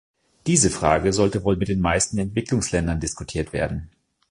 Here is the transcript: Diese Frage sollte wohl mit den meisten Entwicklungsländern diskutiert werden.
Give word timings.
Diese 0.47 0.71
Frage 0.71 1.13
sollte 1.13 1.43
wohl 1.43 1.57
mit 1.57 1.67
den 1.67 1.79
meisten 1.79 2.17
Entwicklungsländern 2.17 2.99
diskutiert 2.99 3.53
werden. 3.53 3.91